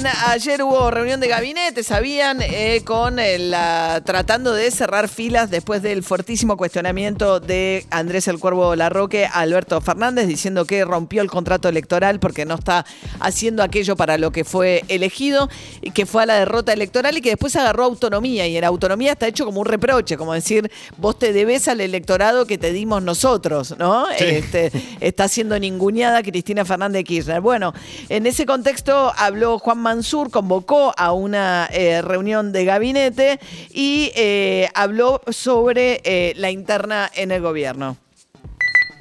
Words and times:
Bien, 0.00 0.12
ayer 0.28 0.62
hubo 0.62 0.92
reunión 0.92 1.18
de 1.18 1.26
gabinete, 1.26 1.82
sabían, 1.82 2.40
eh, 2.40 2.82
con 2.84 3.18
el, 3.18 3.50
la- 3.50 4.00
tratando 4.04 4.52
de 4.52 4.70
cerrar 4.70 5.08
filas 5.08 5.50
después 5.50 5.82
del 5.82 6.04
fuertísimo 6.04 6.56
cuestionamiento 6.56 7.40
de 7.40 7.84
Andrés 7.90 8.28
el 8.28 8.38
Cuervo 8.38 8.76
Larroque 8.76 9.26
a 9.26 9.40
Alberto 9.40 9.80
Fernández, 9.80 10.28
diciendo 10.28 10.66
que 10.66 10.84
rompió 10.84 11.20
el 11.20 11.28
contrato 11.28 11.68
electoral 11.68 12.20
porque 12.20 12.44
no 12.44 12.54
está 12.54 12.86
haciendo 13.18 13.60
aquello 13.64 13.96
para 13.96 14.18
lo 14.18 14.30
que 14.30 14.44
fue 14.44 14.84
elegido, 14.86 15.48
y 15.82 15.90
que 15.90 16.06
fue 16.06 16.22
a 16.22 16.26
la 16.26 16.34
derrota 16.38 16.72
electoral 16.72 17.16
y 17.18 17.20
que 17.20 17.30
después 17.30 17.56
agarró 17.56 17.82
autonomía. 17.82 18.46
Y 18.46 18.56
en 18.56 18.62
autonomía 18.62 19.10
está 19.10 19.26
hecho 19.26 19.44
como 19.44 19.58
un 19.62 19.66
reproche, 19.66 20.16
como 20.16 20.32
decir, 20.32 20.70
vos 20.96 21.18
te 21.18 21.32
debes 21.32 21.66
al 21.66 21.80
electorado 21.80 22.46
que 22.46 22.56
te 22.56 22.72
dimos 22.72 23.02
nosotros, 23.02 23.74
¿no? 23.80 24.08
Este, 24.10 24.70
está 25.00 25.26
siendo 25.26 25.58
ninguneada 25.58 26.22
Cristina 26.22 26.64
Fernández 26.64 27.00
de 27.00 27.04
Kirchner. 27.04 27.40
Bueno, 27.40 27.74
en 28.08 28.26
ese 28.28 28.46
contexto 28.46 29.12
habló 29.16 29.58
Juan 29.58 29.87
Mansur, 29.88 30.30
convocó 30.30 30.92
a 30.98 31.14
una 31.14 31.66
eh, 31.72 32.02
reunión 32.02 32.52
de 32.52 32.66
gabinete 32.66 33.40
y 33.72 34.10
eh, 34.16 34.68
habló 34.74 35.22
sobre 35.30 36.02
eh, 36.04 36.34
la 36.36 36.50
interna 36.50 37.10
en 37.16 37.30
el 37.30 37.40
gobierno. 37.40 37.96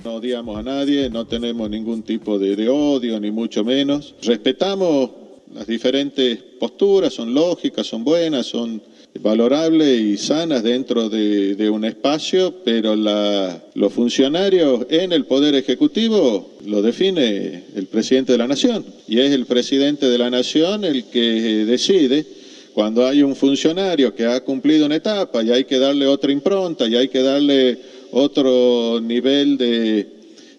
No 0.05 0.15
odiamos 0.15 0.57
a 0.57 0.63
nadie, 0.63 1.09
no 1.09 1.27
tenemos 1.27 1.69
ningún 1.69 2.03
tipo 2.03 2.39
de, 2.39 2.55
de 2.55 2.69
odio, 2.69 3.19
ni 3.19 3.31
mucho 3.31 3.65
menos. 3.65 4.15
Respetamos 4.23 5.09
las 5.53 5.67
diferentes 5.67 6.37
posturas, 6.57 7.13
son 7.13 7.33
lógicas, 7.33 7.85
son 7.85 8.05
buenas, 8.05 8.45
son 8.45 8.81
valorables 9.21 9.99
y 10.01 10.17
sanas 10.17 10.63
dentro 10.63 11.09
de, 11.09 11.69
un 11.69 11.85
espacio, 11.85 12.53
pero 12.63 12.95
la- 12.95 13.63
los 13.75 13.91
funcionarios 13.93 14.85
en 14.89 15.11
el 15.13 15.25
Poder 15.25 15.55
Ejecutivo 15.55 16.51
lo 16.65 16.81
define 16.81 17.63
el 17.75 17.87
presidente 17.87 18.31
de 18.31 18.37
la 18.37 18.47
Nación. 18.47 18.85
Y 19.07 19.19
es 19.19 19.31
el 19.31 19.45
presidente 19.45 20.07
de 20.07 20.17
la 20.17 20.29
Nación 20.29 20.83
el 20.85 21.05
que 21.05 21.65
decide 21.65 22.25
cuando 22.73 23.05
hay 23.07 23.23
un 23.23 23.35
funcionario 23.35 24.13
que 24.13 24.25
ha 24.25 24.39
cumplido 24.43 24.85
una 24.85 24.95
etapa 24.95 25.41
y 25.43 25.51
hay 25.51 25.63
que 25.65 25.79
darle 25.79 26.05
otra 26.07 26.31
impronta 26.31 26.87
y 26.87 26.95
hay 26.95 27.07
que 27.07 27.21
darle 27.23 27.77
otro 28.11 28.99
nivel 29.01 29.57
de, 29.57 30.07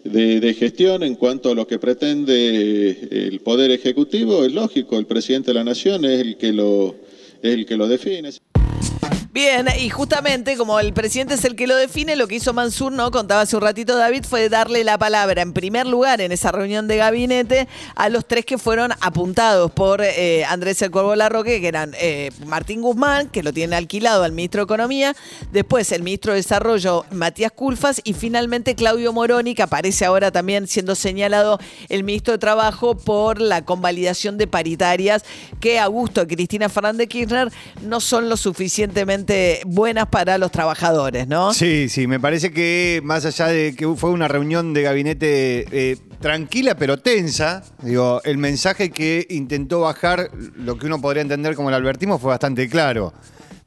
de- 0.05 0.41
de 0.41 0.55
gestión 0.55 1.03
en 1.03 1.15
cuanto 1.15 1.51
a 1.51 1.55
lo 1.55 1.67
que 1.67 1.79
pretende 1.79 2.99
el 3.11 3.41
Poder 3.41 3.71
Ejecutivo, 3.71 4.45
es 4.45 4.53
lógico, 4.53 4.99
el 4.99 5.07
presidente 5.07 5.51
de 5.51 5.55
la 5.55 5.65
Nación 5.65 6.05
es 6.05 6.21
el 6.21 6.37
que 6.37 6.53
lo, 6.53 6.95
es 7.43 7.55
el 7.55 7.65
que 7.67 7.77
lo 7.77 7.87
define. 7.87 8.31
Bien, 9.31 9.67
y 9.79 9.91
justamente 9.91 10.57
como 10.57 10.81
el 10.81 10.95
presidente 10.95 11.35
es 11.35 11.45
el 11.45 11.55
que 11.55 11.67
lo 11.67 11.77
define, 11.77 12.17
lo 12.17 12.27
que 12.27 12.37
hizo 12.37 12.55
Mansur, 12.55 12.93
¿no? 12.93 13.11
Contaba 13.11 13.43
hace 13.43 13.57
un 13.57 13.63
ratito 13.63 13.95
David, 13.95 14.25
fue 14.27 14.49
darle 14.49 14.85
la 14.85 14.97
palabra 14.97 15.43
en 15.43 15.53
primer 15.53 15.87
lugar 15.87 16.23
en 16.23 16.33
esa 16.33 16.51
reunión 16.51 16.89
de 16.89 16.97
gabinete 16.97 17.69
a 17.95 18.09
los 18.09 18.27
tres 18.27 18.47
que 18.47 18.57
fueron 18.57 18.93
apuntados 19.03 19.71
por 19.71 20.01
eh, 20.03 20.47
Andrés 20.47 20.81
El 20.81 20.91
Cuervo 20.91 21.15
Larroque, 21.15 21.61
que 21.61 21.69
eran 21.69 21.93
eh, 22.01 22.31
Martín 22.47 22.81
Guzmán, 22.81 23.29
que 23.29 23.43
lo 23.43 23.53
tiene 23.53 23.77
alquilado 23.77 24.25
al 24.25 24.33
ministro 24.33 24.63
de 24.63 24.65
Economía, 24.65 25.15
después 25.53 25.93
el 25.93 26.03
ministro 26.03 26.33
de 26.33 26.39
Desarrollo, 26.39 27.05
Matías 27.11 27.53
Culfas, 27.53 28.01
y 28.05 28.15
finalmente 28.15 28.77
Claudio 28.77 29.13
Moroni, 29.13 29.55
que 29.55 29.63
aparece 29.63 30.07
ahora 30.07 30.31
también 30.31 30.67
siendo 30.67 30.95
señalado 30.95 31.59
el 31.91 32.03
ministro 32.03 32.33
de 32.33 32.39
Trabajo 32.39 32.97
por 32.97 33.43
la 33.43 33.63
convalidación 33.63 34.39
de 34.39 34.47
paritarias 34.47 35.23
que 35.61 35.79
a 35.79 35.87
gusto 35.87 36.23
de 36.25 36.35
Cristina 36.35 36.71
Fernández 36.71 36.99
de 36.99 37.09
Kirchner 37.09 37.53
no 37.83 38.01
son 38.01 38.31
lo 38.31 38.39
suficientemente 38.39 39.18
buenas 39.67 40.09
para 40.09 40.39
los 40.39 40.51
trabajadores, 40.51 41.27
¿no? 41.27 41.53
Sí, 41.53 41.89
sí, 41.89 42.07
me 42.07 42.21
parece 42.21 42.51
que 42.51 43.01
más 43.05 43.25
allá 43.25 43.47
de 43.47 43.75
que 43.75 43.87
fue 43.97 44.11
una 44.11 44.29
reunión 44.29 44.75
de 44.75 44.83
gabinete 44.83 45.67
eh, 45.71 45.97
tranquila 46.21 46.75
pero 46.77 46.99
tensa, 46.99 47.63
digo, 47.83 48.21
el 48.25 48.39
mensaje 48.39 48.91
que 48.91 49.27
intentó 49.31 49.81
bajar, 49.81 50.31
lo 50.57 50.77
que 50.79 50.87
uno 50.87 51.01
podría 51.01 51.23
entender 51.23 51.55
como 51.55 51.69
el 51.69 51.75
albertismo, 51.75 52.19
fue 52.19 52.31
bastante 52.31 52.69
claro. 52.69 53.13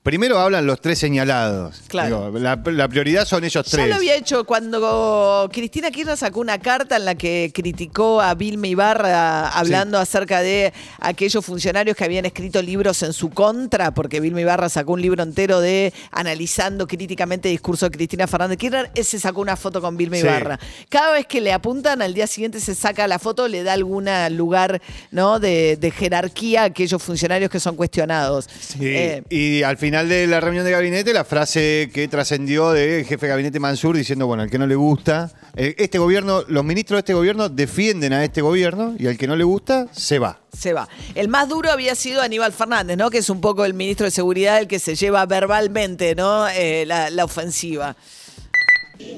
Primero 0.03 0.39
hablan 0.39 0.65
los 0.65 0.81
tres 0.81 0.97
señalados. 0.97 1.81
Claro. 1.87 2.31
Digo, 2.31 2.39
la, 2.39 2.59
la 2.65 2.87
prioridad 2.87 3.23
son 3.25 3.43
ellos 3.43 3.63
Ya 3.67 3.71
tres. 3.77 3.87
lo 3.87 3.95
había 3.95 4.15
hecho 4.15 4.45
cuando 4.45 5.47
Cristina 5.53 5.91
Kirchner 5.91 6.17
sacó 6.17 6.39
una 6.39 6.57
carta 6.57 6.95
en 6.97 7.05
la 7.05 7.13
que 7.13 7.51
criticó 7.53 8.19
a 8.19 8.33
Vilma 8.33 8.65
Ibarra 8.65 9.49
hablando 9.49 9.99
acerca 9.99 10.41
de 10.41 10.73
aquellos 10.99 11.45
funcionarios 11.45 11.95
que 11.95 12.03
habían 12.03 12.25
escrito 12.25 12.63
libros 12.63 13.03
en 13.03 13.13
su 13.13 13.29
contra, 13.29 13.93
porque 13.93 14.19
Vilma 14.19 14.41
Ibarra 14.41 14.69
sacó 14.69 14.93
un 14.93 15.03
libro 15.03 15.21
entero 15.21 15.59
de 15.59 15.93
analizando 16.09 16.87
críticamente 16.87 17.49
el 17.49 17.53
discurso 17.53 17.85
de 17.87 17.91
Cristina 17.95 18.25
Fernández 18.25 18.57
Kirchner, 18.57 18.89
ese 18.95 19.19
sacó 19.19 19.39
una 19.41 19.55
foto 19.55 19.81
con 19.81 19.97
Vilma 19.97 20.15
Sí. 20.17 20.23
Ibarra. 20.23 20.59
Cada 20.89 21.11
vez 21.11 21.27
que 21.27 21.41
le 21.41 21.53
apuntan, 21.53 22.01
al 22.01 22.15
día 22.15 22.25
siguiente 22.25 22.59
se 22.59 22.73
saca 22.73 23.07
la 23.07 23.19
foto, 23.19 23.47
le 23.47 23.61
da 23.61 23.73
algún 23.73 24.05
lugar 24.31 24.81
¿no? 25.11 25.39
de, 25.39 25.77
de 25.77 25.91
jerarquía 25.91 26.63
a 26.63 26.65
aquellos 26.65 27.03
funcionarios 27.03 27.51
que 27.51 27.59
son 27.59 27.75
cuestionados. 27.75 28.49
Sí, 28.59 28.79
Eh, 28.81 29.23
y 29.29 29.61
al 29.61 29.77
final 29.77 29.90
de 29.91 30.25
la 30.25 30.39
reunión 30.39 30.63
de 30.63 30.71
gabinete, 30.71 31.11
la 31.11 31.25
frase 31.25 31.89
que 31.93 32.07
trascendió 32.07 32.71
del 32.71 33.03
jefe 33.03 33.25
de 33.25 33.29
gabinete 33.29 33.59
Mansur 33.59 33.97
diciendo, 33.97 34.25
bueno, 34.25 34.41
al 34.43 34.49
que 34.49 34.57
no 34.57 34.65
le 34.65 34.75
gusta, 34.75 35.29
eh, 35.53 35.75
este 35.77 35.99
gobierno, 35.99 36.45
los 36.47 36.63
ministros 36.63 36.95
de 36.95 36.99
este 36.99 37.13
gobierno 37.13 37.49
defienden 37.49 38.13
a 38.13 38.23
este 38.23 38.41
gobierno 38.41 38.95
y 38.97 39.07
al 39.07 39.17
que 39.17 39.27
no 39.27 39.35
le 39.35 39.43
gusta, 39.43 39.87
se 39.91 40.17
va. 40.17 40.39
se 40.57 40.71
va. 40.71 40.87
El 41.13 41.27
más 41.27 41.49
duro 41.49 41.69
había 41.69 41.93
sido 41.95 42.21
Aníbal 42.21 42.53
Fernández, 42.53 42.95
¿no? 42.95 43.09
Que 43.09 43.17
es 43.17 43.29
un 43.29 43.41
poco 43.41 43.65
el 43.65 43.73
ministro 43.73 44.05
de 44.05 44.11
Seguridad 44.11 44.59
el 44.59 44.67
que 44.67 44.79
se 44.79 44.95
lleva 44.95 45.25
verbalmente, 45.25 46.15
¿no? 46.15 46.47
Eh, 46.47 46.85
la, 46.87 47.09
la 47.09 47.25
ofensiva. 47.25 47.97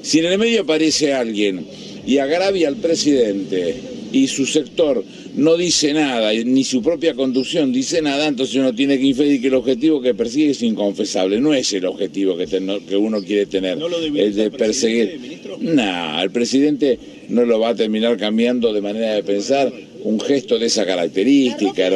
Si 0.02 0.18
en 0.18 0.26
el 0.26 0.38
medio 0.38 0.62
aparece 0.62 1.14
alguien 1.14 1.64
y 2.04 2.18
agravia 2.18 2.66
al 2.66 2.76
presidente 2.76 4.08
y 4.10 4.26
su 4.26 4.44
sector 4.44 5.04
no 5.34 5.56
dice 5.56 5.92
nada, 5.92 6.32
ni 6.32 6.64
su 6.64 6.82
propia 6.82 7.14
conducción 7.14 7.72
dice 7.72 8.00
nada, 8.02 8.26
entonces 8.28 8.56
uno 8.56 8.74
tiene 8.74 8.98
que 8.98 9.04
inferir 9.06 9.40
que 9.40 9.48
el 9.48 9.54
objetivo 9.54 10.00
que 10.00 10.14
persigue 10.14 10.50
es 10.50 10.62
inconfesable. 10.62 11.40
No 11.40 11.52
es 11.54 11.72
el 11.72 11.84
objetivo 11.86 12.36
que, 12.36 12.46
ten- 12.46 12.80
que 12.88 12.96
uno 12.96 13.20
quiere 13.22 13.46
tener, 13.46 13.78
el 14.26 14.34
de 14.34 14.50
perseguir. 14.50 15.40
No, 15.60 16.20
el 16.22 16.30
presidente 16.30 16.98
no 17.28 17.44
lo 17.44 17.58
va 17.60 17.70
a 17.70 17.74
terminar 17.74 18.16
cambiando 18.16 18.72
de 18.72 18.80
manera 18.80 19.14
de 19.14 19.22
pensar 19.22 19.72
un 20.02 20.20
gesto 20.20 20.58
de 20.58 20.66
esa 20.66 20.84
característica. 20.86 21.90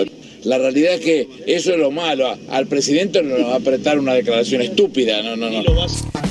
La 0.44 0.56
realidad 0.56 0.94
es 0.94 1.00
que 1.00 1.28
eso 1.47 1.72
es 1.72 1.78
lo 1.78 1.91
malo. 1.91 2.37
Al 2.48 2.66
presidente 2.69 3.22
no 3.22 3.37
le 3.37 3.43
va 3.43 3.54
a 3.54 3.56
apretar 3.56 3.98
una 3.98 4.15
declaración 4.15 4.62
estúpida. 4.62 5.21
No, 5.22 5.37
no, 5.37 5.50
no. 5.50 5.62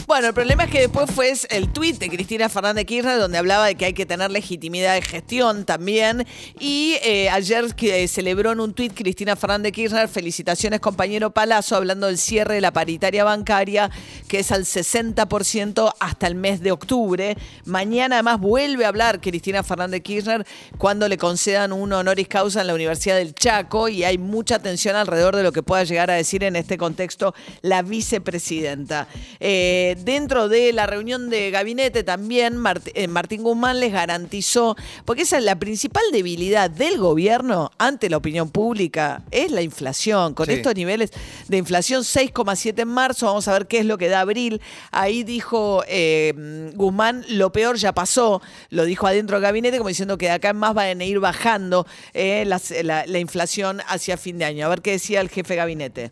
Bueno, 0.08 0.30
el 0.30 0.34
problema 0.34 0.64
es 0.64 0.72
que 0.72 0.80
después 0.80 1.12
fue 1.12 1.34
el 1.50 1.68
tuit 1.74 2.00
de 2.00 2.08
Cristina 2.08 2.48
Fernández 2.48 2.86
Kirchner 2.86 3.20
donde 3.20 3.40
hablaba 3.40 3.66
de 3.66 3.76
que 3.76 3.84
hay 3.84 3.94
que 3.94 4.06
tener 4.06 4.32
legitimidad 4.32 4.94
de 4.94 5.02
gestión 5.02 5.66
también. 5.66 6.26
Y 6.62 6.96
eh, 7.04 7.30
ayer 7.30 7.76
que 7.76 8.08
celebró 8.08 8.54
en 8.54 8.62
un 8.62 8.74
tuit 8.74 8.94
Cristina 8.96 9.36
Fernández 9.36 9.74
Kirchner, 9.74 10.08
felicitaciones 10.08 10.80
compañero 10.80 11.32
Palazzo, 11.32 11.76
hablando 11.76 12.08
del 12.08 12.18
cierre 12.18 12.56
de 12.56 12.62
la 12.62 12.72
paritaria 12.72 13.26
bancaria, 13.26 13.92
que 14.30 14.40
es 14.40 14.54
al 14.54 14.64
60% 14.64 15.94
hasta 16.00 16.28
el 16.28 16.36
mes 16.36 16.62
de 16.62 16.72
octubre. 16.72 17.36
Mañana 17.66 18.16
además 18.16 18.40
vuelve 18.40 18.86
a 18.86 18.88
hablar 18.88 19.20
Cristina 19.20 19.62
Fernández 19.62 20.04
Kirchner 20.04 20.48
cuando 20.78 21.10
le 21.10 21.18
concedan 21.18 21.74
un 21.74 21.92
honoris 21.92 22.30
causa 22.30 22.62
en 22.62 22.68
la 22.68 22.76
Universidad 22.76 23.18
del 23.18 23.36
Chaco 23.36 23.90
y 23.90 24.06
hay 24.06 24.18
mucha 24.18 24.56
atención 24.56 24.96
alrededor 24.96 25.36
de 25.36 25.44
lo 25.44 25.52
que 25.52 25.64
pueda 25.64 25.84
llegar 25.84 26.10
a 26.10 26.14
decir 26.14 26.46
en 26.46 26.56
este 26.56 26.78
contexto 26.78 27.36
la 27.62 27.82
vicepresidenta. 27.82 29.10
Eh, 29.42 29.97
dentro 30.04 30.50
de 30.50 30.74
la 30.74 30.86
reunión 30.86 31.30
de 31.30 31.52
gabinete 31.52 32.04
también 32.04 32.56
Mart- 32.58 32.90
eh, 32.94 33.08
Martín 33.08 33.44
Guzmán 33.44 33.80
les 33.80 33.92
garantizó, 33.94 34.76
porque 35.06 35.24
esa 35.24 35.38
es 35.38 35.44
la 35.44 35.58
principal 35.58 36.04
debilidad 36.12 36.70
del 36.70 36.98
gobierno 36.98 37.72
ante 37.78 38.10
la 38.10 38.18
opinión 38.18 38.50
pública, 38.50 39.24
es 39.32 39.52
la 39.52 39.62
inflación. 39.62 40.34
Con 40.34 40.46
Sí. 40.48 40.54
estos 40.54 40.76
niveles 40.76 41.12
de 41.48 41.58
inflación 41.58 42.04
6,7 42.04 42.82
en 42.84 42.88
marzo, 42.90 43.26
vamos 43.28 43.48
a 43.48 43.54
ver 43.54 43.68
qué 43.68 43.80
es 43.80 43.86
lo 43.86 43.98
que 43.98 44.08
da 44.10 44.22
abril. 44.22 44.62
Ahí 44.92 45.24
dijo 45.24 45.84
eh, 45.88 46.72
Guzmán, 46.76 47.26
lo 47.30 47.52
peor 47.52 47.78
ya 47.78 47.94
pasó, 47.94 48.42
lo 48.70 48.86
dijo 48.86 49.08
adentro 49.08 49.38
del 49.38 49.44
gabinete, 49.44 49.78
como 49.78 49.90
diciendo 49.90 50.18
que 50.18 50.28
de 50.28 50.32
acá 50.34 50.50
en 50.50 50.58
más 50.58 50.74
van 50.74 51.02
a 51.02 51.06
ir 51.06 51.20
bajando 51.20 51.86
eh, 52.14 52.44
la, 52.46 52.60
la 53.06 53.20
inflación 53.20 53.82
hacia 53.88 54.18
fin 54.18 54.38
de 54.38 54.46
año. 54.46 54.66
A 54.66 54.70
ver 54.70 54.82
qué 54.82 54.92
decía 54.92 55.22
el 55.22 55.30
jefe 55.30 55.54
de 55.54 55.58
gabinete. 55.58 56.12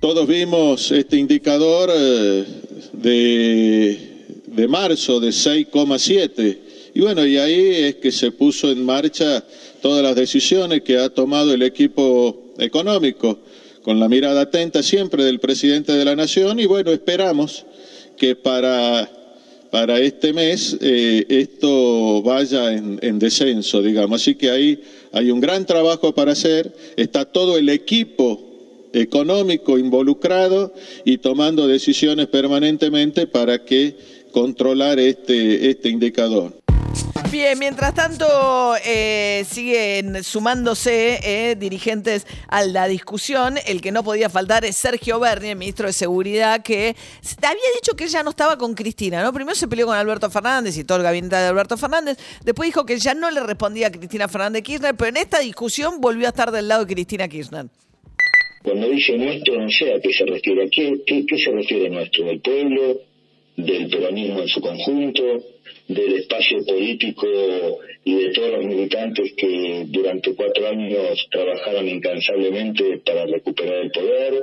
Todos 0.00 0.26
vimos 0.26 0.90
este 0.92 1.16
indicador 1.16 1.88
eh, 1.94 2.44
de, 3.04 3.98
de 4.46 4.68
marzo 4.68 5.20
de 5.20 5.28
6,7 5.28 6.58
y 6.94 7.00
bueno, 7.00 7.26
y 7.26 7.36
ahí 7.38 7.70
es 7.74 7.96
que 7.96 8.12
se 8.12 8.30
puso 8.30 8.70
en 8.70 8.84
marcha 8.84 9.44
todas 9.82 10.00
las 10.00 10.14
decisiones 10.14 10.82
que 10.82 10.96
ha 10.96 11.08
tomado 11.08 11.52
el 11.52 11.62
equipo 11.62 12.52
económico 12.58 13.40
con 13.82 13.98
la 13.98 14.08
mirada 14.08 14.42
atenta 14.42 14.80
siempre 14.80 15.24
del 15.24 15.40
presidente 15.40 15.92
de 15.92 16.04
la 16.04 16.14
Nación. 16.14 16.60
Y 16.60 16.66
bueno, 16.66 16.92
esperamos 16.92 17.66
que 18.16 18.36
para, 18.36 19.10
para 19.72 19.98
este 19.98 20.32
mes 20.32 20.76
eh, 20.80 21.26
esto 21.28 22.22
vaya 22.22 22.72
en, 22.72 23.00
en 23.02 23.18
descenso, 23.18 23.82
digamos. 23.82 24.22
Así 24.22 24.36
que 24.36 24.50
ahí 24.50 24.80
hay 25.10 25.32
un 25.32 25.40
gran 25.40 25.66
trabajo 25.66 26.14
para 26.14 26.30
hacer, 26.30 26.72
está 26.96 27.24
todo 27.24 27.58
el 27.58 27.70
equipo 27.70 28.43
económico 28.94 29.78
involucrado 29.78 30.72
y 31.04 31.18
tomando 31.18 31.66
decisiones 31.66 32.28
permanentemente 32.28 33.26
para 33.26 33.64
que 33.64 33.96
controlar 34.32 34.98
este, 34.98 35.70
este 35.70 35.90
indicador. 35.90 36.64
Bien, 37.30 37.58
mientras 37.58 37.94
tanto 37.94 38.76
eh, 38.84 39.44
siguen 39.50 40.22
sumándose 40.22 41.18
eh, 41.22 41.56
dirigentes 41.56 42.26
a 42.46 42.64
la 42.64 42.86
discusión. 42.86 43.58
El 43.66 43.80
que 43.80 43.90
no 43.90 44.04
podía 44.04 44.30
faltar 44.30 44.64
es 44.64 44.76
Sergio 44.76 45.18
Berni, 45.18 45.48
el 45.48 45.56
ministro 45.56 45.88
de 45.88 45.92
Seguridad, 45.92 46.62
que 46.62 46.94
había 47.38 47.72
dicho 47.74 47.96
que 47.96 48.06
ya 48.06 48.22
no 48.22 48.30
estaba 48.30 48.56
con 48.56 48.74
Cristina. 48.74 49.32
Primero 49.32 49.56
se 49.56 49.66
peleó 49.66 49.86
con 49.86 49.96
Alberto 49.96 50.30
Fernández 50.30 50.76
y 50.76 50.84
todo 50.84 50.98
el 50.98 51.04
gabinete 51.04 51.34
de 51.34 51.46
Alberto 51.46 51.76
Fernández. 51.76 52.18
Después 52.44 52.68
dijo 52.68 52.86
que 52.86 52.98
ya 52.98 53.14
no 53.14 53.28
le 53.32 53.40
respondía 53.40 53.88
a 53.88 53.90
Cristina 53.90 54.28
Fernández 54.28 54.62
Kirchner, 54.62 54.94
pero 54.94 55.08
en 55.08 55.16
esta 55.16 55.40
discusión 55.40 56.00
volvió 56.00 56.26
a 56.26 56.30
estar 56.30 56.52
del 56.52 56.68
lado 56.68 56.84
de 56.84 56.94
Cristina 56.94 57.26
Kirchner. 57.26 57.66
Cuando 58.64 58.88
dice 58.88 59.18
nuestro, 59.18 59.60
no 59.60 59.68
sé 59.68 59.92
a 59.92 60.00
qué 60.00 60.10
se 60.10 60.24
refiere. 60.24 60.64
¿A 60.64 60.68
qué, 60.70 61.02
qué, 61.04 61.36
se 61.36 61.50
refiere 61.50 61.90
nuestro? 61.90 62.24
¿Del 62.24 62.40
pueblo? 62.40 63.02
¿Del 63.58 63.90
peronismo 63.90 64.40
en 64.40 64.48
su 64.48 64.62
conjunto? 64.62 65.22
¿Del 65.86 66.14
espacio 66.14 66.64
político 66.64 67.26
y 68.04 68.14
de 68.14 68.30
todos 68.30 68.52
los 68.52 68.64
militantes 68.64 69.34
que 69.36 69.84
durante 69.88 70.34
cuatro 70.34 70.66
años 70.66 71.28
trabajaron 71.30 71.86
incansablemente 71.90 73.02
para 73.04 73.26
recuperar 73.26 73.84
el 73.84 73.90
poder? 73.90 74.42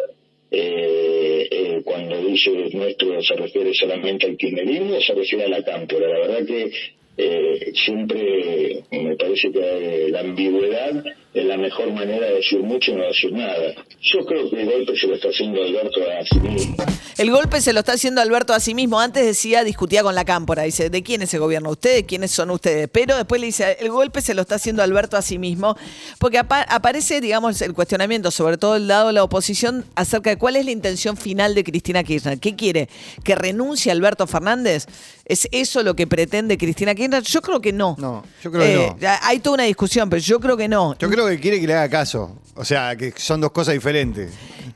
Eh, 0.51 1.47
eh, 1.49 1.81
cuando 1.83 2.23
dice 2.23 2.51
nuestro 2.73 3.23
se 3.23 3.35
refiere 3.35 3.73
solamente 3.73 4.27
al 4.27 4.37
kirchnerismo 4.37 4.97
o 4.97 5.01
se 5.01 5.15
refiere 5.15 5.45
a 5.45 5.49
la 5.49 5.63
cámpora. 5.63 6.07
La 6.07 6.19
verdad 6.27 6.45
que 6.45 6.71
eh, 7.17 7.71
siempre 7.73 8.83
me 8.91 9.15
parece 9.15 9.51
que 9.51 10.09
la 10.09 10.19
ambigüedad 10.19 11.03
es 11.33 11.45
la 11.45 11.57
mejor 11.57 11.91
manera 11.93 12.27
de 12.27 12.35
decir 12.35 12.59
mucho 12.59 12.91
y 12.91 12.95
no 12.95 13.03
decir 13.05 13.31
nada. 13.31 13.73
Yo 14.01 14.25
creo 14.25 14.49
que 14.49 14.61
el 14.61 14.69
golpe 14.69 14.97
se 14.97 15.07
lo 15.07 15.15
está 15.15 15.29
haciendo 15.29 15.61
Alberto 15.61 16.01
a 16.01 16.25
sí 16.25 16.39
mismo. 16.39 16.75
El 17.17 17.31
golpe 17.31 17.61
se 17.61 17.71
lo 17.71 17.79
está 17.79 17.93
haciendo 17.93 18.19
Alberto 18.19 18.53
a 18.53 18.59
sí 18.59 18.73
mismo. 18.73 18.99
Antes 18.99 19.25
decía, 19.25 19.63
discutía 19.63 20.03
con 20.03 20.15
la 20.15 20.25
cámpora. 20.25 20.63
Dice, 20.63 20.89
¿de 20.89 21.03
quién 21.03 21.21
es 21.21 21.33
el 21.33 21.39
gobierno? 21.39 21.69
¿Ustedes? 21.69 22.03
¿Quiénes 22.03 22.31
son 22.31 22.49
ustedes? 22.49 22.89
Pero 22.91 23.15
después 23.15 23.39
le 23.39 23.47
dice, 23.47 23.77
el 23.79 23.89
golpe 23.91 24.21
se 24.21 24.33
lo 24.33 24.41
está 24.41 24.55
haciendo 24.55 24.83
Alberto 24.83 25.17
a 25.17 25.21
sí 25.21 25.37
mismo. 25.37 25.77
Porque 26.19 26.37
apa 26.37 26.63
aparece, 26.63 27.21
digamos, 27.21 27.61
el 27.61 27.73
cuestionamiento, 27.73 28.31
sobre 28.31 28.57
todo 28.57 28.75
el 28.75 28.87
lado 28.87 29.07
de 29.07 29.13
la 29.13 29.23
oposición, 29.23 29.85
acerca 29.95 30.31
de 30.31 30.37
cuál 30.37 30.55
es 30.55 30.65
la 30.65 30.71
intención 30.71 31.15
final 31.15 31.55
de 31.55 31.63
Cristina 31.63 32.03
Kirchner. 32.03 32.39
¿Qué 32.39 32.55
quiere? 32.55 32.89
¿Que 33.23 33.35
renuncie 33.35 33.91
Alberto 33.91 34.27
Fernández? 34.27 34.87
¿Es 35.31 35.47
eso 35.51 35.81
lo 35.81 35.95
que 35.95 36.07
pretende 36.07 36.57
Cristina 36.57 36.93
Kirchner? 36.93 37.23
Yo 37.23 37.41
creo 37.41 37.61
que 37.61 37.71
no. 37.71 37.95
No, 37.97 38.23
yo 38.43 38.51
creo 38.51 38.95
que 38.97 39.05
no. 39.07 39.07
Hay 39.21 39.39
toda 39.39 39.53
una 39.55 39.63
discusión, 39.63 40.09
pero 40.09 40.21
yo 40.21 40.39
creo 40.39 40.57
que 40.57 40.67
no. 40.67 40.97
Yo 40.99 41.09
creo 41.09 41.27
que 41.27 41.39
quiere 41.39 41.59
que 41.61 41.67
le 41.67 41.73
haga 41.73 41.89
caso. 41.89 42.37
O 42.55 42.65
sea, 42.65 42.95
que 42.97 43.13
son 43.15 43.39
dos 43.39 43.51
cosas 43.51 43.73
diferentes. 43.73 44.29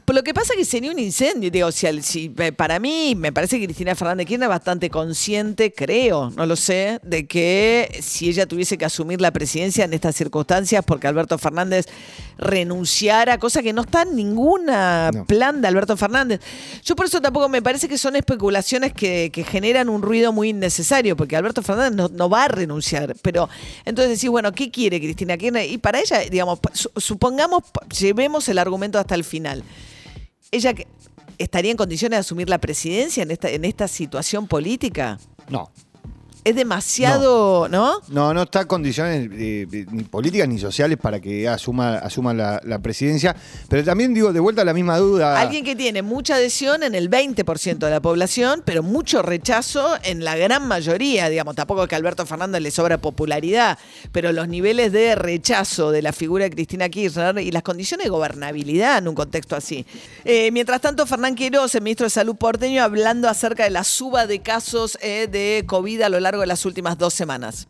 Pero 0.06 0.18
lo 0.19 0.24
que 0.24 0.34
pasa 0.34 0.54
es 0.54 0.60
que 0.60 0.66
sería 0.66 0.92
un 0.92 1.00
incendio. 1.00 1.50
Digo, 1.52 1.72
si, 1.72 2.02
si- 2.04 2.34
eh, 2.38 2.52
para 2.52 2.80
mí, 2.80 3.16
me 3.18 3.34
parece 3.34 3.60
que 3.60 3.66
Cristina 3.66 3.96
Fernández 3.96 4.28
Kirchner 4.28 4.46
es 4.46 4.50
bastante 4.50 4.90
consciente, 4.90 5.74
creo, 5.74 6.30
no 6.30 6.46
lo 6.46 6.56
sé, 6.56 7.00
de 7.04 7.25
que 7.28 8.00
si 8.02 8.30
ella 8.30 8.46
tuviese 8.46 8.78
que 8.78 8.86
asumir 8.86 9.19
la 9.19 9.31
presidencia 9.31 9.84
en 9.84 9.94
estas 9.94 10.16
circunstancias, 10.16 10.86
porque 10.86 11.07
Alberto 11.07 11.38
Fernández 11.38 11.88
renunciara, 12.38 13.38
cosa 13.38 13.62
que 13.62 13.74
no 13.74 13.82
está 13.82 14.04
en 14.04 14.16
ninguna 14.16 15.12
No. 15.14 15.26
plan 15.26 15.62
de 15.62 15.68
Alberto 15.68 15.96
Fernández. 15.98 16.42
Yo 16.84 16.96
por 16.96 17.06
eso 17.06 17.22
tampoco 17.22 17.50
me 17.50 17.62
parece 17.62 17.88
que 17.88 17.98
son 17.98 18.16
especulaciones 18.16 18.94
que, 18.94 19.30
que 19.32 19.44
generan 19.44 19.90
un 19.90 20.02
ruido 20.02 20.32
muy 20.34 20.50
innecesario, 20.50 21.16
porque 21.16 21.36
Alberto 21.36 21.62
Fernández 21.62 21.96
no, 21.96 22.08
no 22.10 22.30
va 22.30 22.46
a 22.46 22.48
renunciar. 22.48 23.16
Pero 23.22 23.50
entonces 23.86 24.18
decís, 24.18 24.30
bueno, 24.30 24.52
¿qué 24.52 24.72
quiere 24.72 25.00
Cristina 25.00 25.38
Kirchner? 25.38 25.70
Y 25.70 25.78
para 25.78 26.00
ella, 26.00 26.20
digamos, 26.30 26.60
su- 26.74 26.92
supongamos, 26.98 27.64
llevemos 28.00 28.48
el 28.50 28.58
argumento 28.58 29.00
hasta 29.00 29.16
el 29.16 29.24
final 29.24 29.64
ella 30.52 30.74
estaría 31.38 31.72
en 31.72 31.76
condiciones 31.76 32.16
de 32.18 32.22
asumir 32.22 32.48
la 32.48 32.60
presidencia 32.60 33.24
en 33.24 33.31
esta, 33.31 33.50
en 33.50 33.66
esta 33.66 33.90
situación 33.90 34.48
política. 34.48 35.20
No. 35.50 35.70
Es 36.45 36.56
demasiado, 36.56 37.68
¿no? 37.69 38.00
No, 38.09 38.31
no 38.31 38.44
está 38.44 38.62
en 38.62 38.68
condiciones 38.68 39.30
eh, 39.33 39.86
ni 39.92 40.03
políticas 40.03 40.47
ni 40.47 40.59
sociales 40.59 41.00
para 41.01 41.19
que 41.19 41.47
asuma, 41.47 41.95
asuma 41.95 42.36
la, 42.36 42.62
la 42.63 42.77
presidencia. 42.77 43.36
Pero 43.68 43.83
también 43.83 44.13
digo, 44.13 44.31
de 44.31 44.39
vuelta 44.39 44.62
a 44.62 44.65
la 44.65 44.75
misma 44.75 45.00
duda. 45.00 45.42
Alguien 45.42 45.65
que 45.65 45.75
tiene 45.75 46.03
mucha 46.03 46.36
adhesión 46.36 46.83
en 46.83 46.94
el 46.94 47.09
20% 47.09 47.80
de 47.80 47.89
la 47.89 48.00
población, 48.00 48.62
pero 48.63 48.83
mucho 48.83 49.24
rechazo 49.24 49.97
en 50.03 50.24
la 50.24 50.36
gran 50.38 50.68
mayoría. 50.68 51.30
Digamos, 51.30 51.56
tampoco 51.56 51.81
es 51.81 51.89
que 51.89 51.95
a 51.95 51.97
Alberto 51.97 52.27
Fernández 52.27 52.62
le 52.62 52.69
sobra 52.69 53.00
popularidad, 53.00 53.80
pero 54.12 54.31
los 54.31 54.47
niveles 54.47 54.92
de 54.92 55.15
rechazo 55.15 55.89
de 55.89 56.03
la 56.03 56.13
figura 56.13 56.44
de 56.44 56.51
Cristina 56.51 56.89
Kirchner 56.89 57.39
y 57.39 57.50
las 57.50 57.63
condiciones 57.63 58.03
de 58.03 58.12
gobernabilidad 58.12 59.00
en 59.00 59.07
un 59.07 59.15
contexto 59.15 59.56
así. 59.56 59.83
Eh, 60.24 60.51
mientras 60.51 60.80
tanto, 60.80 61.07
Fernán 61.07 61.33
Quiroz, 61.33 61.74
el 61.74 61.81
ministro 61.81 62.06
de 62.06 62.12
Salud 62.12 62.36
porteño, 62.36 62.83
hablando 62.83 63.27
acerca 63.27 63.63
de 63.63 63.71
la 63.71 63.83
suba 63.83 64.27
de 64.27 64.39
casos 64.44 65.00
eh, 65.01 65.27
de 65.27 65.63
COVID 65.65 66.03
a 66.03 66.09
lo 66.09 66.19
largo 66.19 66.35
de 66.42 66.48
las 66.48 66.66
últimas 66.66 66.98
dos 66.98 67.14
semanas. 67.14 67.68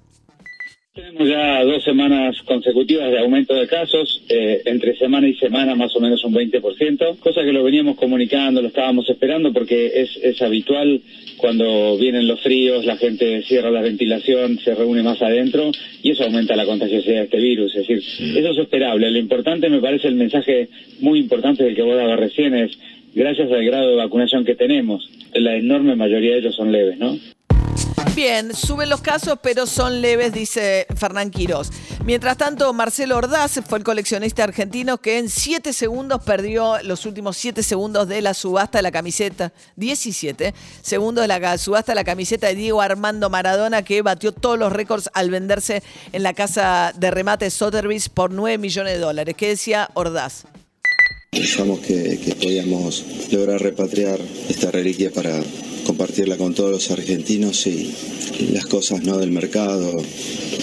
Tenemos 0.95 1.27
ya 1.27 1.61
dos 1.65 1.83
semanas 1.83 2.41
consecutivas 2.43 3.11
de 3.11 3.19
aumento 3.19 3.53
de 3.53 3.67
casos, 3.67 4.23
eh, 4.29 4.61
entre 4.63 4.95
semana 4.95 5.27
y 5.27 5.35
semana 5.35 5.75
más 5.75 5.93
o 5.93 5.99
menos 5.99 6.23
un 6.23 6.33
20%, 6.33 7.19
cosa 7.19 7.43
que 7.43 7.51
lo 7.51 7.65
veníamos 7.65 7.97
comunicando, 7.97 8.61
lo 8.61 8.69
estábamos 8.69 9.09
esperando 9.09 9.51
porque 9.51 9.91
es, 9.93 10.15
es 10.23 10.41
habitual 10.41 11.01
cuando 11.35 11.97
vienen 11.97 12.29
los 12.29 12.39
fríos, 12.39 12.85
la 12.85 12.95
gente 12.95 13.43
cierra 13.43 13.71
la 13.71 13.81
ventilación, 13.81 14.57
se 14.59 14.73
reúne 14.73 15.03
más 15.03 15.21
adentro 15.21 15.69
y 16.01 16.11
eso 16.11 16.23
aumenta 16.23 16.55
la 16.55 16.65
contagiosidad 16.65 17.17
de 17.17 17.23
este 17.23 17.39
virus. 17.39 17.75
Es 17.75 17.85
decir, 17.85 17.97
eso 18.37 18.51
es 18.51 18.57
esperable. 18.57 19.11
Lo 19.11 19.19
importante 19.19 19.69
me 19.69 19.81
parece 19.81 20.07
el 20.07 20.15
mensaje 20.15 20.69
muy 21.01 21.19
importante 21.19 21.65
del 21.65 21.75
que 21.75 21.81
vos 21.81 21.97
dabas 21.97 22.17
recién 22.17 22.55
es, 22.55 22.71
gracias 23.13 23.51
al 23.51 23.65
grado 23.65 23.89
de 23.89 23.95
vacunación 23.97 24.45
que 24.45 24.55
tenemos, 24.55 25.09
la 25.33 25.57
enorme 25.57 25.97
mayoría 25.97 26.31
de 26.31 26.39
ellos 26.39 26.55
son 26.55 26.71
leves, 26.71 26.97
¿no? 26.97 27.19
Bien, 28.15 28.55
suben 28.55 28.87
los 28.87 29.01
casos, 29.01 29.37
pero 29.41 29.67
son 29.67 30.01
leves, 30.01 30.31
dice 30.31 30.87
Fernán 30.95 31.31
Quirós. 31.31 31.69
Mientras 32.05 32.37
tanto, 32.37 32.71
Marcelo 32.71 33.17
Ordaz 33.17 33.59
fue 33.67 33.77
el 33.77 33.83
coleccionista 33.83 34.45
argentino 34.45 34.99
que 34.99 35.17
en 35.17 35.27
7 35.27 35.73
segundos 35.73 36.23
perdió 36.23 36.81
los 36.83 37.05
últimos 37.05 37.35
7 37.35 37.61
segundos 37.61 38.07
de 38.07 38.21
la 38.21 38.33
subasta 38.33 38.77
de 38.77 38.83
la 38.83 38.91
camiseta. 38.91 39.51
17 39.75 40.53
segundos 40.81 41.23
de 41.23 41.27
la 41.27 41.57
subasta 41.57 41.91
de 41.91 41.95
la 41.97 42.05
camiseta 42.05 42.47
de 42.47 42.55
Diego 42.55 42.79
Armando 42.79 43.29
Maradona, 43.29 43.83
que 43.83 44.01
batió 44.01 44.31
todos 44.31 44.57
los 44.57 44.71
récords 44.71 45.09
al 45.13 45.29
venderse 45.29 45.83
en 46.13 46.23
la 46.23 46.33
casa 46.33 46.93
de 46.95 47.11
remate 47.11 47.49
Sotheby's 47.49 48.07
por 48.07 48.31
9 48.31 48.57
millones 48.57 48.93
de 48.93 48.99
dólares. 48.99 49.35
¿Qué 49.37 49.49
decía 49.49 49.89
Ordaz? 49.93 50.45
Pensamos 51.31 51.81
que 51.81 52.37
podíamos 52.41 53.03
lograr 53.29 53.59
repatriar 53.59 54.21
esta 54.47 54.71
reliquia 54.71 55.11
para 55.11 55.41
compartirla 55.85 56.35
con 56.37 56.53
todos 56.53 56.71
los 56.71 56.91
argentinos 56.91 57.65
y, 57.67 57.93
las 58.51 58.65
cosas 58.65 59.01
no 59.03 59.17
del 59.17 59.31
mercado. 59.31 59.95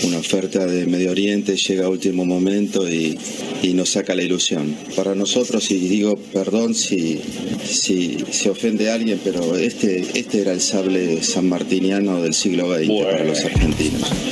Una 0.04 0.18
oferta 0.18 0.66
de 0.66 0.84
Medio 0.84 1.10
Oriente 1.10 1.56
llega 1.56 1.86
a 1.86 1.88
último 1.88 2.26
momento 2.26 2.86
y, 2.86 3.18
y 3.62 3.72
nos 3.72 3.90
saca 3.90 4.14
la 4.14 4.22
ilusión. 4.22 4.76
Para 4.94 5.14
nosotros, 5.14 5.70
y 5.70 5.78
digo 5.78 6.18
perdón 6.34 6.74
si, 6.74 7.18
si 7.64 8.18
se 8.30 8.50
ofende 8.50 8.90
a 8.90 8.94
alguien, 8.94 9.18
pero 9.24 9.56
este, 9.56 10.04
este 10.14 10.42
era 10.42 10.52
el 10.52 10.60
sable 10.60 11.22
sanmartiniano 11.22 12.20
del 12.20 12.34
siglo 12.34 12.74
XX 12.74 13.04
para 13.04 13.24
los 13.24 13.42
argentinos. 13.42 14.31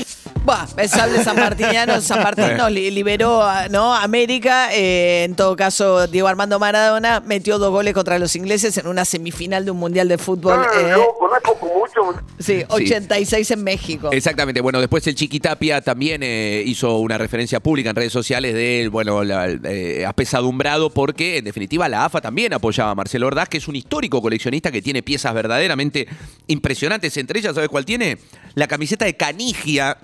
Buah, 0.50 0.66
el 0.78 0.88
sable 0.88 1.22
sanmartiniano, 1.22 2.00
San 2.00 2.22
Martín 2.24 2.56
nos 2.56 2.72
li- 2.72 2.90
liberó 2.90 3.40
a 3.42 3.68
¿no? 3.68 3.94
América. 3.94 4.74
eh, 4.74 5.22
en 5.24 5.36
todo 5.36 5.54
caso, 5.54 6.08
Diego 6.08 6.26
Armando 6.26 6.58
Maradona 6.58 7.20
metió 7.20 7.58
dos 7.58 7.70
goles 7.70 7.94
contra 7.94 8.18
los 8.18 8.34
ingleses 8.34 8.76
en 8.78 8.88
una 8.88 9.04
semifinal 9.04 9.64
de 9.64 9.70
un 9.70 9.76
mundial 9.76 10.08
de 10.08 10.18
fútbol. 10.18 10.60
eh, 10.76 10.94
sí, 12.40 12.64
86 12.68 13.50
en 13.52 13.62
México. 13.62 14.08
Exactamente. 14.12 14.60
Bueno, 14.60 14.80
después 14.80 15.06
el 15.06 15.14
Chiquitapia 15.14 15.82
también 15.82 16.22
eh, 16.24 16.64
hizo 16.66 16.96
una 16.98 17.16
referencia 17.16 17.60
pública 17.60 17.90
en 17.90 17.96
redes 17.96 18.12
sociales 18.12 18.52
de, 18.52 18.88
bueno, 18.90 19.22
la, 19.22 19.46
eh, 19.48 20.04
apesadumbrado 20.04 20.90
porque, 20.90 21.38
en 21.38 21.44
definitiva, 21.44 21.88
la 21.88 22.04
AFA 22.06 22.20
también 22.20 22.52
apoyaba 22.54 22.90
a 22.90 22.94
Marcelo 22.96 23.28
Ordaz, 23.28 23.48
que 23.48 23.58
es 23.58 23.68
un 23.68 23.76
histórico 23.76 24.20
coleccionista 24.20 24.72
que 24.72 24.82
tiene 24.82 25.04
piezas 25.04 25.32
verdaderamente 25.32 26.08
impresionantes. 26.48 27.16
Entre 27.18 27.38
ellas, 27.38 27.54
¿sabes 27.54 27.68
cuál 27.68 27.84
tiene? 27.84 28.18
La 28.56 28.66
camiseta 28.66 29.04
de 29.04 29.16
Canigia 29.16 29.96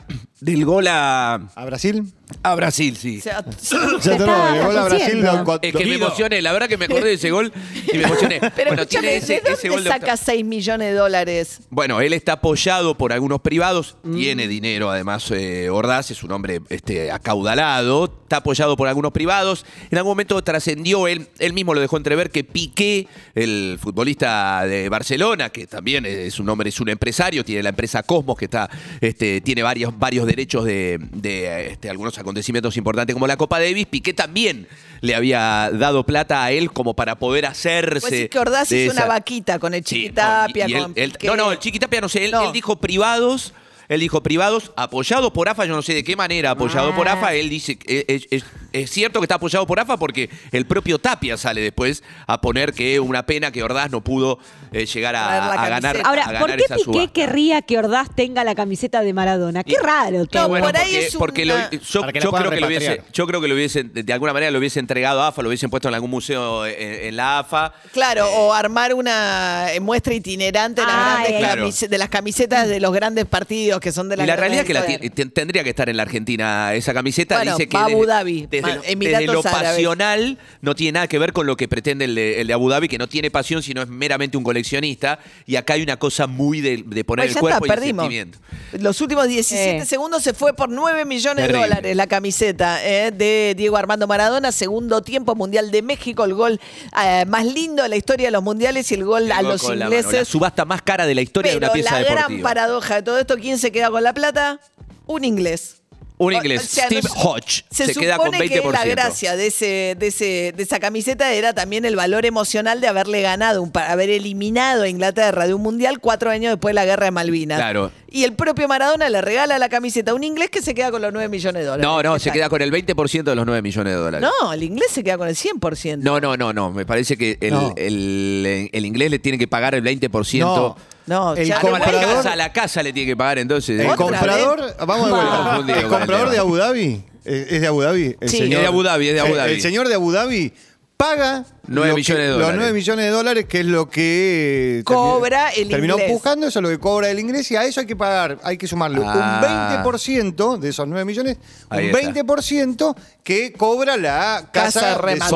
Del 0.46 0.64
gol 0.64 0.86
a, 0.86 1.34
¿A 1.56 1.64
Brasil? 1.64 2.04
a 2.42 2.54
Brasil, 2.54 2.96
sí. 2.96 3.20
El 4.04 4.18
gol 4.18 4.76
a 4.78 4.84
Brasil. 4.84 5.20
lo- 5.22 5.44
cuando- 5.44 5.58
Es 5.62 5.74
que 5.74 5.86
me 5.86 5.94
emocioné, 5.96 6.40
la 6.42 6.52
verdad 6.52 6.68
que 6.68 6.76
me 6.76 6.84
acordé 6.84 7.04
de 7.08 7.12
ese 7.14 7.30
gol 7.32 7.52
y 7.92 7.96
me 7.98 8.04
emocioné. 8.04 8.40
Pero 8.56 8.68
bueno, 8.70 8.82
escúchame, 8.82 9.08
tiene 9.08 9.16
ese, 9.16 9.32
¿de 9.34 9.40
dónde 9.40 9.52
ese 9.54 9.68
gol 9.68 9.82
de 9.84 9.90
saca 9.90 10.16
6 10.16 10.44
millones 10.44 10.88
de 10.88 10.94
dólares? 10.94 11.60
Bueno, 11.70 12.00
él 12.00 12.12
está 12.12 12.34
apoyado 12.34 12.96
por 12.96 13.12
algunos 13.12 13.40
privados, 13.40 13.96
Mm. 14.04 14.14
tiene 14.16 14.46
dinero, 14.48 14.88
además 14.90 15.28
eh, 15.32 15.68
Ordaz 15.68 16.10
es 16.12 16.22
un 16.22 16.30
hombre 16.30 16.60
este, 16.68 17.10
acaudalado, 17.10 18.04
está 18.22 18.36
apoyado 18.38 18.76
por 18.76 18.86
algunos 18.86 19.10
privados. 19.12 19.64
En 19.90 19.98
algún 19.98 20.12
momento 20.12 20.40
trascendió, 20.42 21.08
él, 21.08 21.26
él 21.40 21.52
mismo 21.54 21.74
lo 21.74 21.80
dejó 21.80 21.96
entrever, 21.96 22.30
que 22.30 22.44
Piqué, 22.44 23.08
el 23.34 23.78
futbolista 23.80 24.64
de 24.64 24.88
Barcelona, 24.88 25.50
que 25.50 25.66
también 25.66 26.06
es 26.06 26.38
un 26.38 26.48
hombre, 26.48 26.68
es 26.70 26.80
un 26.80 26.88
empresario, 26.88 27.44
tiene 27.44 27.62
la 27.64 27.70
empresa 27.70 28.02
Cosmos, 28.04 28.36
que 28.36 28.44
está, 28.46 28.70
este, 29.00 29.40
tiene 29.40 29.62
varios, 29.64 29.96
varios 29.98 30.26
derechos 30.36 30.64
de, 30.66 30.98
de, 31.12 31.68
este, 31.68 31.88
algunos 31.88 32.16
acontecimientos 32.18 32.76
importantes 32.76 33.14
como 33.14 33.26
la 33.26 33.36
Copa 33.36 33.58
Davis. 33.58 33.86
Piqué 33.86 34.12
también 34.12 34.68
le 35.00 35.14
había 35.14 35.70
dado 35.72 36.04
plata 36.04 36.44
a 36.44 36.52
él 36.52 36.70
como 36.72 36.94
para 36.94 37.18
poder 37.18 37.46
hacerse. 37.46 38.00
Pues 38.00 38.12
sí 38.14 38.28
que 38.28 38.38
Ordaz 38.38 38.70
hizo 38.70 38.92
una 38.92 39.06
vaquita 39.06 39.58
con 39.58 39.72
el 39.74 39.84
Sí, 39.84 39.96
Chiquitapia, 40.02 40.68
no, 40.68 40.70
y- 40.70 40.72
y 40.76 40.80
con 40.82 40.90
él- 40.96 41.02
él- 41.04 41.10
Piqué. 41.12 41.26
no, 41.28 41.36
no, 41.36 41.52
el 41.52 41.58
Chiquitapia 41.58 42.00
no 42.00 42.08
sé, 42.08 42.26
él, 42.26 42.30
No. 42.30 42.44
él 42.46 42.52
dijo 42.52 42.76
privados. 42.76 43.52
Él 43.88 44.00
dijo 44.00 44.22
privados, 44.22 44.72
apoyado 44.76 45.32
por 45.32 45.48
AFA, 45.48 45.64
yo 45.66 45.74
no 45.76 45.82
sé 45.82 45.94
de 45.94 46.04
qué 46.04 46.16
manera 46.16 46.50
apoyado 46.52 46.94
por 46.94 47.08
AFA. 47.08 47.34
Él 47.34 47.48
dice, 47.48 47.76
que 47.78 48.04
es, 48.08 48.26
es- 48.30 48.44
es 48.72 48.90
cierto 48.90 49.20
que 49.20 49.24
está 49.24 49.36
apoyado 49.36 49.66
por 49.66 49.80
AFA 49.80 49.96
porque 49.96 50.28
el 50.52 50.66
propio 50.66 50.98
Tapia 50.98 51.36
sale 51.38 51.62
después 51.62 52.02
a 52.26 52.40
poner 52.42 52.74
que 52.74 53.00
una 53.00 53.24
pena 53.24 53.50
que 53.50 53.62
Ordaz 53.62 53.90
no 53.90 54.02
pudo 54.04 54.38
eh, 54.72 54.84
llegar 54.84 55.16
a, 55.16 55.52
a 55.52 55.68
ganar, 55.70 55.96
a 55.96 56.00
Ahora, 56.08 56.24
ganar 56.26 56.40
¿por 56.42 56.50
qué 56.56 56.64
esa 56.64 56.74
Piqué 56.74 56.84
subasta. 56.84 57.12
querría 57.12 57.62
que 57.62 57.78
Ordaz 57.78 58.08
tenga 58.14 58.44
la 58.44 58.54
camiseta 58.54 59.00
de 59.00 59.14
Maradona? 59.14 59.64
Qué 59.64 59.72
Y- 59.80 59.82
raro 59.82 60.26
todo. 60.26 60.42
No, 60.42 60.48
bueno, 60.50 60.66
por 60.66 60.76
ahí 60.76 60.84
porque, 60.92 61.06
es 61.06 61.16
porque 61.16 61.44
lo- 61.46 61.54
una- 61.54 61.70
yo, 61.70 62.02
creo 62.02 62.32
que 62.50 62.60
lo 62.60 62.66
hubiese, 62.66 62.88
repatriar. 62.90 63.12
yo 63.14 63.26
creo 63.26 63.40
que 63.40 63.48
lo 63.48 63.54
hubiesen, 63.54 63.90
de 63.94 64.12
alguna 64.12 64.32
manera 64.34 64.50
lo 64.50 64.58
hubiese 64.58 64.78
entregado 64.80 65.22
a 65.22 65.28
AFA, 65.28 65.40
lo 65.42 65.48
hubiesen 65.48 65.70
puesto 65.70 65.88
en 65.88 65.94
algún 65.94 66.10
museo 66.10 66.66
en, 66.66 66.74
en 67.06 67.16
la 67.16 67.38
AFA. 67.38 67.72
Claro, 67.92 68.28
o 68.30 68.52
armar 68.52 68.92
una 68.92 69.68
eh, 69.72 69.80
muestra 69.80 70.12
itinerante 70.12 70.82
de 70.82 70.86
las, 70.86 70.96
Ah, 70.96 71.24
grandes 71.38 71.82
eh. 71.82 71.88
de 71.88 71.98
las 71.98 72.08
camisetas 72.10 72.68
de 72.68 72.78
los 72.80 72.92
grandes 72.92 73.24
partidos 73.24 73.75
que 73.80 73.92
son 73.92 74.08
de 74.08 74.16
la 74.16 74.24
Y 74.24 74.26
la 74.26 74.36
realidad 74.36 74.62
es 74.62 74.66
que 74.66 74.74
la 74.74 74.84
ti- 74.86 75.10
tendría 75.10 75.62
que 75.64 75.70
estar 75.70 75.88
en 75.88 75.96
la 75.96 76.02
Argentina 76.02 76.74
esa 76.74 76.92
camiseta. 76.94 77.36
Bueno, 77.36 77.56
Dice 77.56 77.68
que 77.68 77.76
va 77.76 77.84
a 77.84 77.86
desde- 77.86 77.96
Abu 77.98 78.06
Dhabi, 78.06 78.46
desde, 78.50 78.62
ma- 78.62 78.74
lo, 78.76 78.82
Emiratos 78.84 79.20
desde 79.20 79.32
lo 79.32 79.40
Árabes. 79.40 79.68
pasional 79.70 80.38
no 80.60 80.74
tiene 80.74 80.92
nada 80.92 81.06
que 81.08 81.18
ver 81.18 81.32
con 81.32 81.46
lo 81.46 81.56
que 81.56 81.68
pretende 81.68 82.04
el 82.06 82.14
de, 82.14 82.40
el 82.40 82.46
de 82.46 82.52
Abu 82.52 82.68
Dhabi, 82.68 82.88
que 82.88 82.98
no 82.98 83.08
tiene 83.08 83.30
pasión, 83.30 83.62
sino 83.62 83.82
es 83.82 83.88
meramente 83.88 84.36
un 84.36 84.44
coleccionista. 84.44 85.18
Y 85.46 85.56
acá 85.56 85.74
hay 85.74 85.82
una 85.82 85.96
cosa 85.98 86.26
muy 86.26 86.60
de, 86.60 86.82
de 86.86 87.04
poner 87.04 87.24
Pues 87.24 87.30
el 87.30 87.34
ya 87.34 87.40
cuerpo 87.40 87.64
está, 87.64 87.66
y 87.66 87.70
el 87.70 87.80
perdimos. 87.80 88.02
sentimiento. 88.04 88.38
Los 88.80 89.00
últimos 89.00 89.28
17 89.28 89.78
Eh. 89.78 89.84
segundos 89.86 90.22
se 90.22 90.34
fue 90.34 90.54
por 90.54 90.68
9 90.68 91.04
millones 91.04 91.46
Terrible. 91.46 91.62
de 91.62 91.68
dólares 91.68 91.96
la 91.96 92.06
camiseta 92.06 92.84
eh, 92.84 93.10
de 93.12 93.54
Diego 93.56 93.76
Armando 93.76 94.06
Maradona. 94.06 94.52
Segundo 94.52 95.02
tiempo 95.02 95.34
Mundial 95.34 95.70
de 95.70 95.82
México, 95.82 96.24
el 96.24 96.34
gol 96.34 96.60
eh, 97.02 97.24
más 97.26 97.44
lindo 97.46 97.82
de 97.82 97.88
la 97.88 97.96
historia 97.96 98.26
de 98.26 98.30
los 98.32 98.42
mundiales 98.42 98.90
y 98.90 98.94
el 98.94 99.04
gol 99.04 99.30
a 99.30 99.38
Llegó 99.38 99.48
los 99.52 99.62
con 99.62 99.78
la 99.78 99.86
mano, 99.86 99.96
La 99.96 100.00
ingleses. 100.02 100.28
subasta 100.28 100.64
más 100.64 100.82
cara 100.82 101.06
de 101.06 101.14
la 101.14 101.20
historia 101.22 101.52
de 101.52 101.58
Pero 101.58 101.66
una 101.66 101.72
pieza 101.74 101.90
la 101.92 101.98
deportiva. 101.98 102.26
gran 102.28 102.42
paradoja 102.42 102.94
de 102.96 103.02
todo 103.02 103.18
esto, 103.18 103.36
¿quién 103.36 103.58
se 103.58 103.65
queda 103.72 103.90
con 103.90 104.02
la 104.02 104.12
plata? 104.14 104.60
Un 105.06 105.24
inglés. 105.24 105.82
Un 106.18 106.32
inglés, 106.32 106.64
o 106.64 106.66
sea, 106.66 106.86
Steve 106.86 107.02
no- 107.02 107.12
Hodge, 107.30 107.64
Se, 107.70 107.84
se, 107.92 107.94
queda 107.94 108.16
con 108.16 108.28
supone 108.32 108.46
20%. 108.48 108.62
que 108.62 108.72
la 108.72 108.86
gracia 108.86 109.36
de, 109.36 109.48
ese, 109.48 109.94
de, 109.98 110.06
ese, 110.06 110.54
de 110.56 110.62
esa 110.62 110.80
camiseta 110.80 111.34
era 111.34 111.52
también 111.52 111.84
el 111.84 111.94
valor 111.94 112.24
emocional 112.24 112.80
de 112.80 112.88
haberle 112.88 113.20
ganado, 113.20 113.62
un, 113.62 113.70
haber 113.74 114.08
eliminado 114.08 114.84
a 114.84 114.88
Inglaterra 114.88 115.46
de 115.46 115.52
un 115.52 115.60
mundial 115.60 116.00
cuatro 116.00 116.30
años 116.30 116.52
después 116.52 116.70
de 116.70 116.74
la 116.76 116.86
guerra 116.86 117.04
de 117.04 117.10
Malvinas. 117.10 117.58
Claro. 117.58 117.92
Y 118.08 118.24
el 118.24 118.32
propio 118.32 118.66
Maradona 118.66 119.10
le 119.10 119.20
regala 119.20 119.58
la 119.58 119.68
camiseta 119.68 120.12
a 120.12 120.14
un 120.14 120.24
inglés 120.24 120.48
que 120.48 120.62
se 120.62 120.74
queda 120.74 120.90
con 120.90 121.02
los 121.02 121.12
9 121.12 121.28
millones 121.28 121.60
de 121.60 121.66
dólares. 121.66 121.84
No, 121.84 122.02
no, 122.02 122.14
¿Qué 122.14 122.20
se 122.20 122.32
queda 122.32 122.48
con 122.48 122.62
el 122.62 122.72
20% 122.72 123.22
de 123.24 123.34
los 123.34 123.44
9 123.44 123.60
millones 123.60 123.92
de 123.92 123.98
dólares. 124.00 124.30
No, 124.40 124.52
el 124.54 124.62
inglés 124.62 124.90
se 124.90 125.04
queda 125.04 125.18
con 125.18 125.28
el 125.28 125.36
100%. 125.36 125.98
No, 125.98 126.18
no, 126.18 126.34
no, 126.38 126.54
no. 126.54 126.72
Me 126.72 126.86
parece 126.86 127.18
que 127.18 127.36
el, 127.42 127.52
No. 127.52 127.74
el- 127.76 128.70
el 128.72 128.86
inglés 128.86 129.10
le 129.10 129.18
tiene 129.18 129.36
que 129.36 129.48
pagar 129.48 129.74
el 129.74 129.82
20%. 129.82 130.38
No. 130.40 130.76
No, 131.06 131.34
El 131.34 131.46
ya 131.46 131.58
a 131.58 131.62
la 131.62 131.70
comprador- 131.70 132.14
casa, 132.16 132.32
a 132.32 132.36
la 132.36 132.52
casa 132.52 132.82
le 132.82 132.92
tiene 132.92 133.10
que 133.10 133.16
pagar 133.16 133.38
entonces. 133.38 133.78
El 133.80 133.86
¿Otra 133.86 133.96
comprador, 133.96 134.76
vamos 134.86 135.06
de 135.06 135.12
vuelta. 135.12 135.36
Confundido 135.44 135.78
El 135.78 135.86
comprador 135.88 136.30
de 136.30 136.38
Abu 136.38 136.56
Dhabi, 136.56 137.04
¿es 137.24 137.60
de 137.60 137.66
Abu 137.66 137.82
Dhabi? 137.82 138.16
El 138.20 138.28
Sí. 138.28 138.42
Es 138.42 138.50
de 138.50 138.66
Abu 138.66 138.82
Dhabi, 138.82 139.08
es 139.08 139.14
de 139.14 139.20
Abu 139.20 139.30
el- 139.30 139.36
Dhabi. 139.36 139.52
El 139.54 139.60
señor 139.60 139.88
de 139.88 139.94
Abu 139.94 140.10
Dhabi 140.12 140.52
paga 140.96 141.44
Nueve 141.68 141.88
lo 141.90 141.94
que- 141.94 142.00
millones 142.00 142.22
de 142.24 142.28
los 142.28 142.38
dólares. 142.38 142.56
9 142.58 142.72
millones 142.72 143.04
de 143.04 143.10
dólares, 143.10 143.44
que 143.48 143.60
es 143.60 143.66
lo 143.66 143.88
que 143.90 144.82
Cobra 144.84 145.50
el 145.50 145.68
terminó 145.68 145.94
inglés. 145.94 146.12
buscando, 146.12 146.46
eso 146.46 146.58
es 146.58 146.62
lo 146.62 146.68
que 146.68 146.78
cobra 146.78 147.10
el 147.10 147.18
inglés, 147.18 147.50
y 147.50 147.56
a 147.56 147.64
eso 147.64 147.80
hay 147.80 147.86
que 147.86 147.96
pagar, 147.96 148.38
hay 148.42 148.56
que 148.56 148.66
sumarle 148.66 149.00
Ah. 149.04 149.40
un 149.42 149.82
20% 149.84 150.56
de 150.58 150.68
esos 150.68 150.86
9 150.86 151.04
millones, 151.04 151.36
Ahí 151.68 151.84
un 151.84 151.96
está. 151.96 151.98
20% 151.98 152.96
que 153.24 153.52
cobra 153.52 153.96
la 153.96 154.48
casa, 154.52 154.80
Casa 154.80 155.30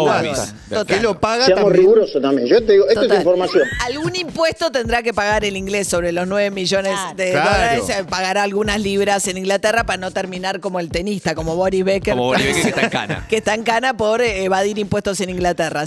Total. 0.68 0.86
que 0.86 1.00
lo 1.00 1.18
paga 1.18 1.46
Seamos 1.46 1.64
también. 1.64 1.82
rigurosos 1.82 2.22
también. 2.22 2.48
Yo 2.48 2.64
te 2.64 2.72
digo, 2.72 2.86
esto 2.88 3.02
Total. 3.02 3.16
es 3.16 3.20
información. 3.22 3.68
Algún 3.86 4.14
impuesto 4.16 4.70
tendrá 4.70 5.02
que 5.02 5.12
pagar 5.12 5.44
el 5.44 5.56
inglés 5.56 5.88
sobre 5.88 6.12
los 6.12 6.26
9 6.28 6.50
millones 6.50 6.92
Claro. 6.92 7.16
de 7.16 7.30
Claro. 7.32 7.50
dólares. 7.50 7.82
eh, 7.88 8.04
Pagará 8.08 8.42
algunas 8.44 8.80
libras 8.80 9.26
en 9.28 9.38
Inglaterra 9.38 9.84
para 9.84 9.96
no 9.98 10.10
terminar 10.10 10.60
como 10.60 10.78
el 10.80 10.88
tenista, 10.90 11.34
como 11.34 11.56
Boris 11.56 11.84
Becker. 11.84 12.14
Como 12.14 12.26
Boris 12.26 12.44
Becker, 12.46 12.62
que 12.62 12.68
está 12.70 12.82
en 12.82 12.90
cana. 12.90 13.26
que 13.28 13.36
está 13.36 13.54
en 13.54 13.62
cana 13.64 13.96
por 13.96 14.20
eh, 14.22 14.44
evadir 14.44 14.78
impuestos 14.78 15.20
en 15.20 15.30
Inglaterra. 15.30 15.86